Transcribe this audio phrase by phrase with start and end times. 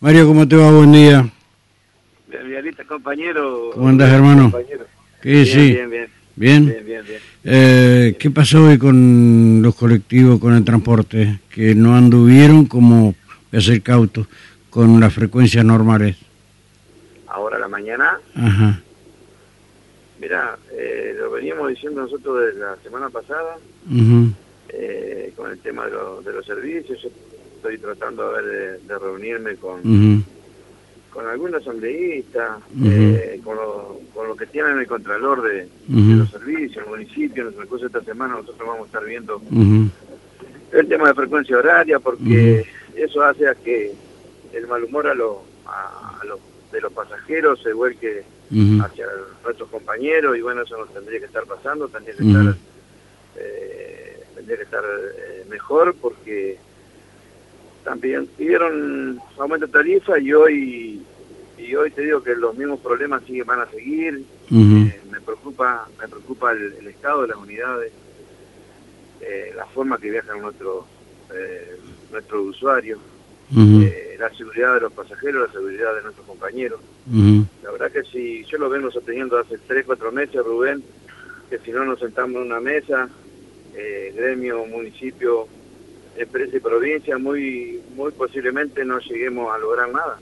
[0.00, 0.70] Mario, ¿cómo te va?
[0.70, 1.28] Buen día.
[2.28, 3.70] Bien, compañero.
[3.74, 4.52] ¿Cómo andas, hermano?
[5.20, 5.72] ¿Qué bien, sí?
[5.72, 6.08] Bien, bien.
[6.36, 6.66] ¿Bien?
[6.66, 7.20] Bien, bien, bien.
[7.44, 11.40] Eh, ¿Qué pasó hoy con los colectivos, con el transporte?
[11.50, 13.14] Que no anduvieron como,
[13.50, 14.26] voy a ser cauto,
[14.70, 16.16] con las frecuencias normales.
[17.26, 18.18] Ahora a la mañana.
[18.36, 18.80] Ajá.
[20.20, 23.56] Mira, eh, lo veníamos diciendo nosotros desde la semana pasada,
[24.70, 26.98] eh, con el tema de, lo- de los servicios.
[27.02, 27.08] Yo
[27.58, 30.22] estoy tratando a ver de, de reunirme con, ujú,
[31.12, 32.86] con algún asambleísta, Ujú.
[32.88, 35.68] eh, con, lo, con lo que tienen el contralor de,
[36.18, 39.40] los servicios, el municipio, nuestra cosa esta semana nosotros vamos a estar viendo
[40.72, 43.92] el tema de frecuencia horaria porque eso hace a que
[44.52, 46.38] el mal humor a, lo- a, a los
[46.72, 48.22] de los pasajeros se vuelque
[48.82, 49.06] hacia
[49.42, 52.54] nuestros compañeros y bueno eso nos tendría que estar pasando tendría que estar
[53.36, 56.58] eh, tendría que estar eh, mejor porque
[57.84, 58.26] también.
[58.26, 61.02] Pidieron aumento de tarifa y hoy
[61.58, 64.24] y hoy te digo que los mismos problemas siguen van a seguir.
[64.50, 67.92] Eh, me preocupa me preocupa el, el estado de las unidades
[69.20, 70.84] eh, la forma que viajan nuestros
[71.34, 71.78] eh,
[72.10, 72.98] nuestros usuarios
[74.18, 76.80] la seguridad de los pasajeros la seguridad de nuestros compañeros.
[77.62, 80.82] La verdad que si yo lo vengo sosteniendo hace 3, 4 meses Rubén
[81.48, 83.08] que si no nos sentamos en una mesa
[83.74, 85.48] eh, gremio, municipio
[86.18, 90.18] empresa y provincia muy muy posiblemente no lleguemos a lograr nada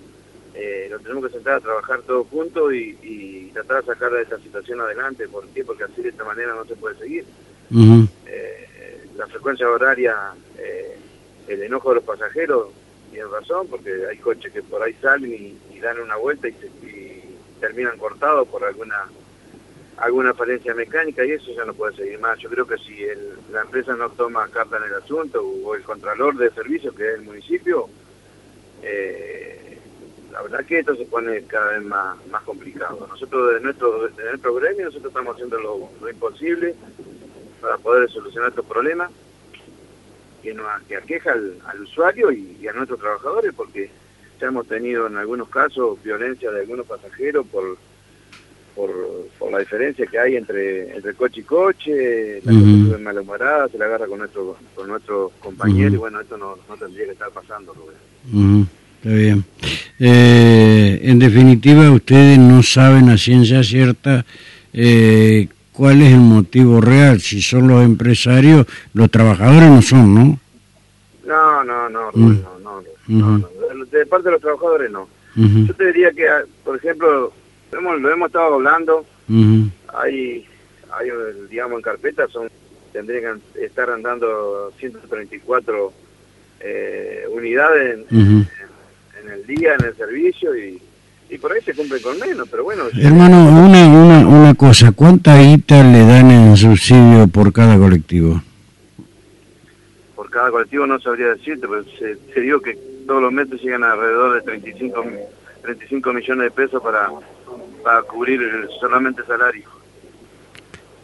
[0.54, 4.22] eh, nos tenemos que sentar a trabajar todos juntos y, y tratar de sacar de
[4.22, 5.28] esta situación adelante.
[5.28, 5.62] ¿Por qué?
[5.64, 7.24] Porque así de esta manera no se puede seguir.
[8.26, 10.16] Eh, la frecuencia horaria,
[10.56, 10.96] eh,
[11.48, 12.68] el enojo de los pasajeros,
[13.12, 16.52] tienen razón, porque hay coches que por ahí salen y, y dan una vuelta y,
[16.52, 18.96] se- y terminan cortados por alguna
[19.98, 22.38] alguna falencia mecánica y eso ya no puede seguir más.
[22.38, 25.82] Yo creo que si el- la empresa no toma carta en el asunto o el
[25.82, 27.88] contralor de servicios, que es el municipio,
[28.82, 29.78] eh,
[30.32, 33.06] la verdad que esto se pone cada vez más, más complicado.
[33.08, 36.74] Nosotros desde nuestro, desde nuestro gremio, nosotros estamos haciendo lo, imposible
[37.60, 39.10] para poder solucionar estos problemas
[40.42, 43.90] que, nos, que aqueja al, usuario y a nuestros trabajadores, porque
[44.38, 47.78] ya hemos tenido en algunos casos violencia de algunos pasajeros por
[48.76, 48.90] por,
[49.38, 52.60] por la diferencia que hay entre, entre coche y coche, la Ujú.
[52.60, 55.96] cosa sube malhumorada, se la agarra con nuestro, con nuestros compañeros Ujú.
[55.96, 58.68] y bueno, esto no, no tendría que estar pasando, Rubén.
[59.02, 59.44] Está bien.
[59.98, 64.24] Eh, en definitiva, ustedes no saben a ciencia cierta
[64.72, 67.20] eh, cuál es el motivo real.
[67.20, 70.40] Si son los empresarios, los trabajadores no son, ¿no?
[71.26, 72.42] No, no, no, Rubén, Mm.
[72.62, 73.84] no, no, no, no.
[73.90, 75.08] De parte de los trabajadores no.
[75.36, 77.32] Yo te diría que, ah, por ejemplo,
[77.72, 79.04] lo hemos, lo hemos estado hablando,
[79.94, 80.46] hay,
[80.92, 81.08] hay,
[81.50, 82.48] digamos, en carpeta, son
[82.92, 85.92] tendrían que estar andando 134
[86.60, 88.46] eh, unidades en, ujú.
[89.22, 90.80] en el día, en el servicio, y,
[91.28, 95.36] y por ahí se cumple con menos, pero bueno, Hermano, una, una, una cosa, ¿cuánta
[95.38, 98.40] guita le dan en subsidio por cada colectivo?
[100.14, 103.84] por cada colectivo no sabría decirte, pero se, se digo que todos los meses llegan
[103.84, 105.10] alrededor de 35, mi-
[105.62, 107.10] 35 millones de pesos para,
[107.86, 108.40] para cubrir
[108.80, 109.62] solamente salario.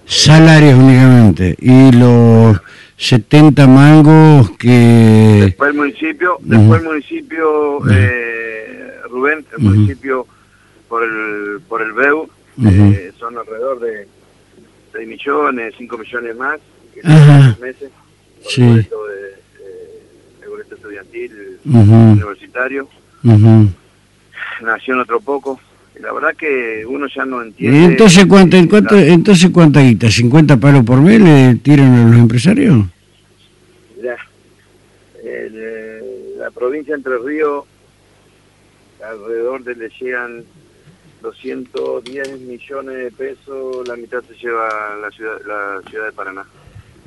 [0.04, 1.54] Salarios únicamente.
[1.60, 2.60] Y los
[2.96, 5.42] 70 mangos que...
[5.44, 6.42] Después el municipio, Ujú.
[6.44, 9.74] después el municipio, eh, Rubén, el Ujú.
[9.76, 10.26] municipio
[10.88, 12.28] por el por el BEU,
[12.66, 14.08] eh, son alrededor de
[14.92, 16.58] 6 millones, 5 millones más,
[16.92, 17.90] que son meses,
[18.42, 18.60] por Sí.
[18.62, 20.02] el boleto, de, eh,
[20.42, 22.88] el boleto estudiantil universitario,
[23.22, 23.68] ujú.
[24.62, 25.60] nació en otro poco,
[26.02, 27.84] la verdad que uno ya no ¿Y entiende...
[27.84, 30.08] entonces cuánto, eh, cuánto, la- entonces cuánta guita?
[30.08, 32.84] ¿50 palos por mes le tiran a los empresarios?
[35.24, 36.00] El, eh,
[36.38, 37.64] la provincia de Entre Ríos,
[39.08, 40.42] alrededor de le llegan
[41.22, 44.68] 210 millones de pesos, la mitad se lleva
[45.00, 46.44] la ciudad, la ciudad de Paraná.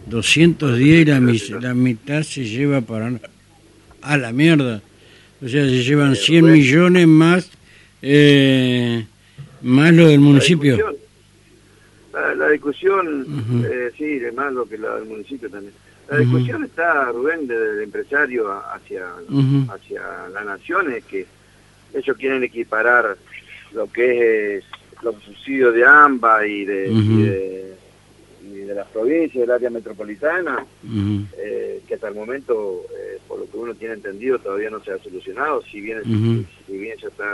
[0.08, 1.20] 210 y la,
[1.60, 3.12] la mitad se lleva para...
[4.02, 4.82] A la mierda.
[5.44, 6.56] O sea, se llevan Eh, 100 bueno.
[6.58, 7.50] millones más,
[8.02, 9.06] eh,
[9.62, 10.96] más lo del municipio.
[12.38, 13.26] La discusión,
[13.62, 15.74] la, eh, sí, de más lo que la del municipio también.
[16.10, 19.72] La discusión está, Rubén, desde el empresario hacia, Ujú.
[19.72, 20.02] hacia
[20.34, 21.26] la nación, es que
[21.94, 23.18] ellos quieren equiparar
[23.74, 24.64] lo que es
[25.02, 27.00] los subsidios de AMBA y de, Ujú.
[27.02, 27.74] y de,
[28.46, 30.66] y de las provincias, del área metropolitana,
[31.38, 34.92] eh, que hasta el momento, eh, por lo que uno tiene entendido, todavía no se
[34.92, 37.26] ha solucionado, si bien, si bien ya está,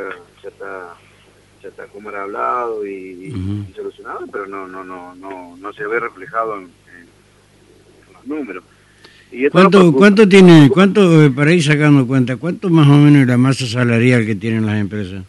[0.42, 0.96] ya está,
[1.62, 3.34] ya está como era hablado y,
[3.76, 6.70] solucionado, pero no, no, no, no, no se ve reflejado en,
[8.14, 8.64] los números.
[9.32, 13.22] Y ¿Cuánto, no cuánto tiene, cuánto, eh, para ir sacando cuenta, cuánto más o menos
[13.22, 15.24] es la masa salarial que tienen las empresas?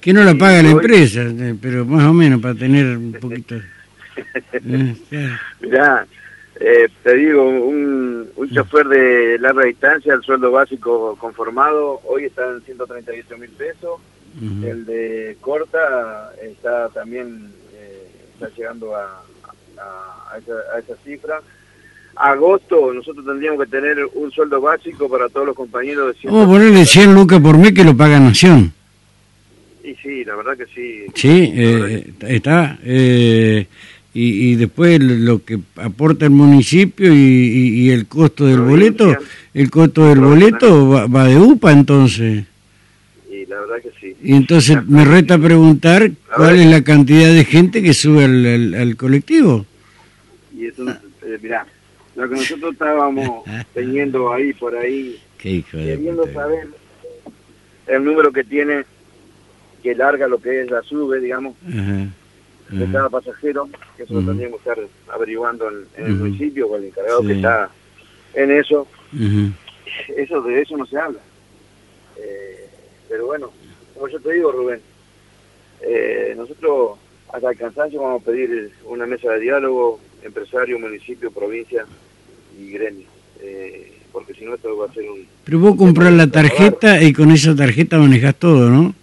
[0.00, 3.56] Que no la paga la empresa, eh, pero más o menos para tener un poquito...
[5.60, 6.06] Mirá,
[6.58, 12.48] eh, te digo, un, un chofer de larga distancia, el sueldo básico conformado, hoy está
[12.48, 14.00] en 138 mil pesos.
[14.64, 19.22] El de corta está también, eh, está llegando a,
[19.76, 21.40] a, a esa, a esa cifra.
[22.14, 26.48] Agosto nosotros tendríamos que tener un sueldo básico para todos los compañeros de Vamos a
[26.50, 28.72] ponerle 100 lucas por mes que lo paga Nación.
[29.82, 31.06] Y sí, la verdad que sí.
[31.14, 32.78] Sí, eh, está.
[32.84, 33.66] eh,
[34.12, 39.16] y, y después lo que aporta el municipio y, y- y el costo del boleto,
[39.54, 42.44] el costo del boleto va, va de UPA entonces.
[43.30, 44.16] Y la verdad que sí.
[44.22, 48.74] Y entonces me resta preguntar cuál es la cantidad de gente que sube al, al-
[48.74, 49.64] al colectivo.
[50.58, 51.64] Y eso, eh, mirá,
[52.16, 56.66] lo que nosotros estábamos teniendo ahí por ahí queriendo saber
[57.86, 58.84] el número que tiene,
[59.82, 62.08] que larga lo que es la sube, digamos, Ajá,
[62.70, 66.76] de cada pasajero, que eso lo tendríamos que estar averiguando en, en el municipio o
[66.76, 67.26] el encargado Sí.
[67.28, 67.70] que está
[68.34, 68.86] en eso.
[70.16, 71.18] Eso de eso no se habla.
[72.16, 72.68] Eh,
[73.08, 73.50] pero bueno,
[73.94, 74.80] como yo te digo, Rubén,
[75.82, 76.98] eh, nosotros
[77.32, 81.84] hasta el cansancio vamos a pedir una mesa de diálogo, empresario, municipio, provincia
[82.58, 83.06] y gremio.
[83.40, 85.26] Eh, porque si no esto va a ser un...
[85.44, 88.94] Pero vos compras la tarjeta y con esa tarjeta manejas todo, ¿no?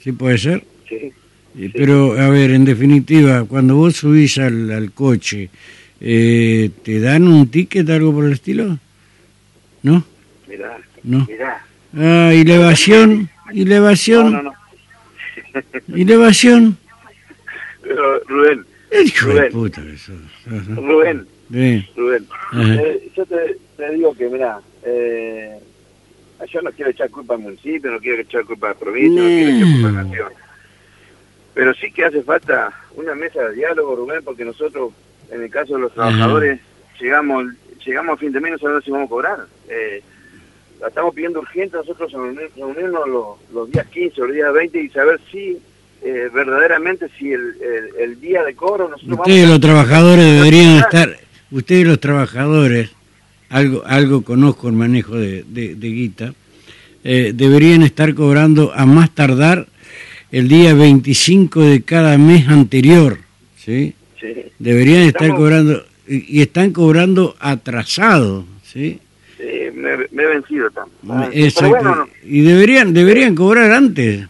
[0.00, 0.64] ¿Sí puede ser?
[0.88, 1.12] Sí,
[1.74, 5.50] Pero, a ver, en definitiva, cuando vos subís al, al coche,
[6.00, 8.78] eh, ¿te dan un ticket, algo por el estilo?
[9.82, 10.04] ¿No?
[10.48, 11.26] mirá, No.
[11.28, 11.64] mirá.
[11.96, 13.28] Ah, ¿y la evasión?
[13.52, 14.32] ¿Y la No, evasión?
[14.32, 14.52] no, no.
[15.96, 16.78] ¿Y la evasión?
[17.82, 18.64] Pero, Rubén,
[19.04, 19.52] hijo de Rubén.
[19.52, 20.14] puta que sos.
[20.46, 20.74] Ajá.
[20.76, 21.86] Rubén, Sí.
[21.96, 22.74] Rubén, Ajá.
[22.82, 23.36] eh, yo te,
[23.76, 25.58] te digo que, mira, eh,
[26.50, 29.28] yo no quiero echar culpa al municipio, no quiero echar culpa a la provincia, no,
[29.28, 30.28] quiero echar culpa a la nación.
[31.54, 34.92] Pero sí que hace falta una mesa de diálogo, Rubén, porque nosotros,
[35.30, 36.60] en el caso de los trabajadores,
[37.00, 37.44] llegamos
[37.84, 39.38] llegamos a fin de mes y no sabemos si vamos a cobrar.
[39.68, 40.02] Eh,
[40.80, 44.80] la estamos pidiendo urgente nosotros reunir- reunirnos los, los días 15 o los días 20
[44.82, 45.58] y saber si
[46.04, 50.78] eh, verdaderamente si el, el, el día de cobro nosotros Ustedes vamos los trabajadores deberían
[50.78, 51.16] estar,
[51.50, 52.90] ustedes los trabajadores,
[53.50, 56.34] algo algo conozco el manejo de, de, de guita,
[57.04, 59.66] eh, deberían estar cobrando a más tardar
[60.32, 63.18] el día 25 de cada mes anterior,
[63.56, 63.94] ¿sí?
[64.20, 68.98] Sí, Deberían estar Estamos- cobrando, y, y están cobrando atrasado, ¿sí?
[69.74, 71.10] me, me he vencido también.
[71.10, 72.08] Ah, bueno, no.
[72.24, 74.26] Y deberían deberían cobrar antes,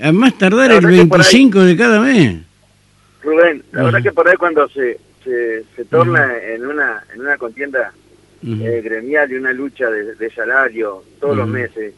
[0.00, 2.36] a más tardar el verdad que por ahí- 25 de cada mes.
[3.22, 3.84] Rubén, la Ajá.
[3.86, 7.92] verdad que por ahí cuando se, se, se torna en una en una contienda
[8.46, 11.94] eh, gremial y una lucha de, de salario todos los meses,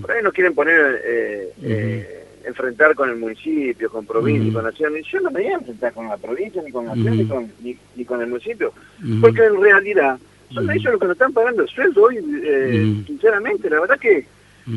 [0.00, 4.54] por ahí nos quieren poner, eh, enfrentar con el municipio, con provincia Ujú.
[4.54, 4.96] con nación.
[4.96, 7.16] Y yo no me voy a enfrentar con la provincia, ni con nación, Ujú.
[7.16, 8.72] ni, con, ni, ni con el municipio,
[9.20, 10.18] porque en realidad
[10.52, 13.70] son ellos los que nos están pagando el sueldo hoy, eh, sinceramente.
[13.70, 14.26] La verdad que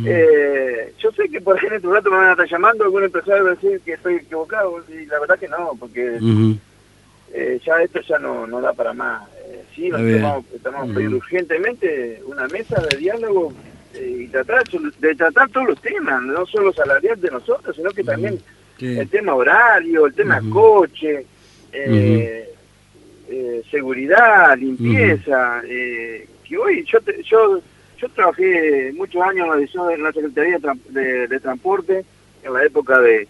[0.06, 3.04] eh, yo sé que por ahí en este rato me van a estar llamando, algún
[3.04, 6.18] empresario va a decir que estoy equivocado, y la verdad que no, porque
[7.34, 9.28] eh, ya esto ya no, no da para más.
[9.48, 13.54] Eh, sí, nos estamos, estamos urgentemente una mesa de diálogo
[14.00, 14.66] y tratar
[15.00, 18.40] de tratar todos los temas, no solo salarial de nosotros, sino que también
[19.00, 21.26] el tema horario, el tema coche,
[21.72, 22.50] eh,
[23.30, 27.62] eh, seguridad, limpieza, eh, que hoy yo te- yo
[27.98, 32.04] yo trabajé muchos años en la, en la Secretaría de, Tran- de- de Transporte
[32.44, 33.28] en la época de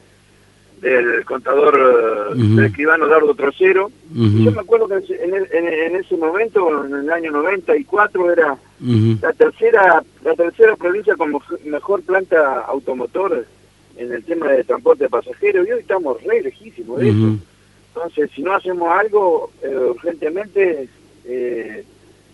[0.81, 2.55] del contador eh, Ujú.
[2.55, 3.91] del escribano Dardo Trocero.
[4.13, 7.31] Yo me acuerdo que en, ese- en, el- en- en ese momento, en el año
[7.31, 9.17] 94, era Ujú.
[9.21, 11.31] la tercera la tercera provincia con
[11.65, 13.45] mejor planta automotor
[13.97, 17.37] en el tema de transporte de pasajeros y hoy estamos re lejísimos de eso.
[17.95, 20.89] Entonces, si no hacemos algo eh, urgentemente,
[21.25, 21.83] eh,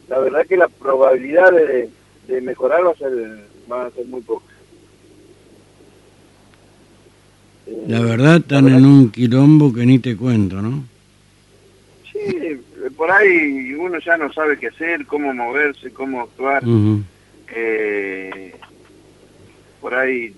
[0.09, 1.89] la verdad que la probabilidad de,
[2.27, 3.11] de mejorar va a ser,
[3.71, 4.45] va a ser muy poca.
[4.47, 4.51] Eh,
[7.87, 10.83] La verdad están la en un quilombo que ni te cuento, ¿no?
[12.11, 12.59] Sí,
[12.97, 16.63] por ahí uno ya no sabe qué hacer, cómo moverse, cómo actuar.
[17.53, 18.55] Eh,
[19.79, 20.33] por ahí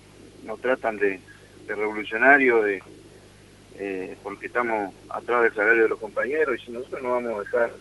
[0.46, 1.20] nos tratan de,
[1.68, 2.82] de revolucionario, de,
[3.80, 7.40] eh, porque estamos atrás del salario de los compañeros y si nosotros no vamos a
[7.40, 7.72] dejar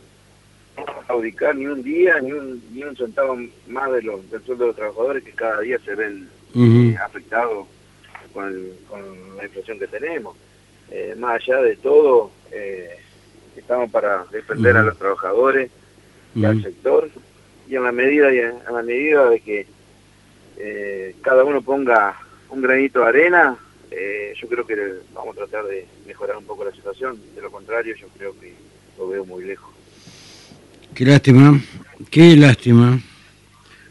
[1.08, 4.68] audicar ni un día, ni un, ni un centavo más de los, del sueldo de
[4.68, 7.66] los trabajadores que cada día se ven eh, afectados
[8.32, 8.52] con,
[9.36, 10.36] la inflación que tenemos.
[10.90, 12.96] Eh, más allá de todo, eh,
[13.56, 15.70] estamos para defender a los trabajadores
[16.42, 17.10] al sector
[17.68, 19.66] y en la medida en la medida de que
[20.58, 22.16] eh, cada uno ponga
[22.50, 23.56] un granito de arena,
[23.90, 24.76] eh, yo creo que
[25.14, 27.18] vamos a tratar de mejorar un poco la situación.
[27.34, 28.54] De lo contrario, yo creo que
[28.98, 29.70] lo veo muy lejos.
[30.94, 31.60] Qué lástima,
[32.10, 33.00] qué lástima.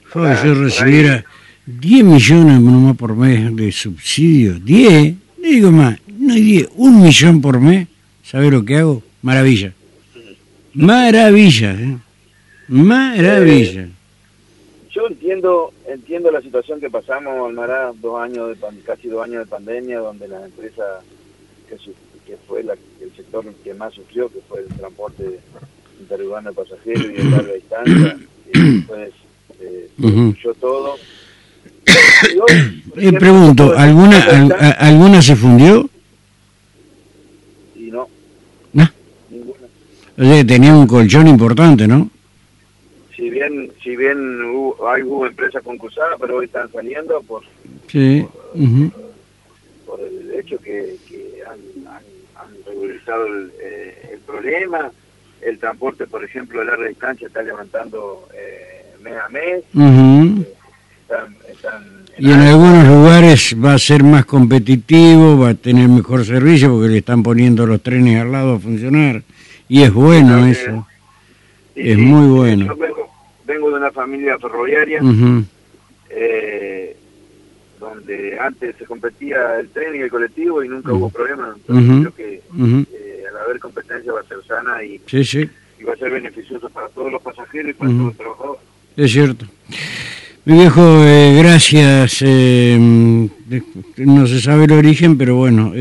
[0.05, 1.25] Fue yo recibiera
[1.65, 4.59] 10 millones nomás por mes de subsidio.
[4.59, 7.87] 10, digo más, no hay 10, un millón por mes.
[8.23, 9.03] ¿Sabe lo que hago?
[9.21, 9.73] Maravilla.
[10.73, 11.97] Maravilla, ¿eh?
[12.67, 13.81] Maravilla.
[13.81, 13.89] Eh,
[14.89, 19.45] yo entiendo entiendo la situación que pasamos, Almará, dos años de casi dos años de
[19.45, 20.83] pandemia, donde la empresa
[21.67, 21.75] que,
[22.25, 25.39] que fue la, el sector que más sufrió, que fue el transporte
[25.99, 28.17] interurbano de pasajeros y de larga distancia,
[28.53, 29.13] y después
[29.59, 30.95] eh, uh todo.
[31.85, 32.45] Yo,
[32.97, 34.19] eh, pregunto, ¿alguna,
[34.79, 35.89] ¿alguna se fundió?
[37.75, 38.07] Y no.
[38.73, 38.89] ¿No?
[39.29, 39.67] Ninguna.
[40.17, 42.09] O sea, tenía un colchón importante, ¿no?
[43.21, 47.43] si bien si bien hubo, hay hubo empresas concursadas, pero hoy están saliendo por,
[47.87, 48.25] sí.
[49.85, 54.91] por, el hecho que, que han, han, regularizado el, eh, el, problema.
[55.39, 59.63] El transporte, por ejemplo, de larga distancia está levantando eh, mes a mes.
[61.11, 66.25] Están, están y en algunos lugares va a ser más competitivo, va a tener mejor
[66.25, 69.23] servicio porque le están poniendo los trenes al lado a funcionar.
[69.67, 70.85] Y es bueno eso.
[71.73, 72.75] es muy bueno
[73.51, 75.01] vengo de una familia ferroviaria,
[76.09, 76.95] eh,
[77.79, 81.53] donde antes se competía el tren y el colectivo y nunca hubo problema.
[81.55, 82.41] Entonces creo que
[82.93, 86.87] eh, al haber competencia va a ser sana y, y, va a ser beneficioso para
[86.89, 88.61] todos los pasajeros y para todos los trabajadores.
[88.95, 89.45] Es cierto.
[90.43, 92.23] Mi viejo, eh, gracias.
[92.23, 95.73] no se sabe el origen, pero bueno,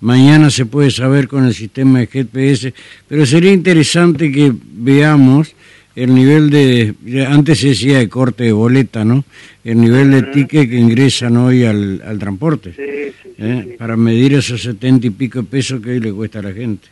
[0.00, 2.74] mañana se puede saber con el sistema de GPS.
[3.08, 5.54] Pero sería interesante que veamos
[5.96, 6.94] el nivel de,
[7.26, 9.24] antes se decía de corte de boleta, ¿no?
[9.64, 12.72] El nivel de ticket que ingresan hoy al, al transporte.
[12.78, 13.76] ¿eh?
[13.78, 16.88] Para medir esos setenta y pico de pesos que hoy le cuesta a la gente.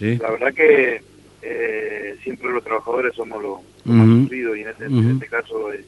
[0.00, 1.00] La verdad que
[1.42, 5.84] eh, siempre los trabajadores somos los más sufridos y en este, en este caso eh,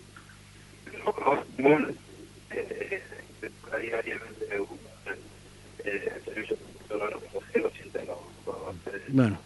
[3.81, 4.63] diariamente eh,
[9.09, 9.39] bueno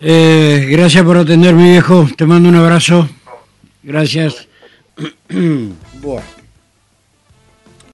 [0.00, 2.06] eh, gracias por atender, mi viejo.
[2.16, 3.08] Te mando un abrazo.
[3.82, 4.48] Gracias.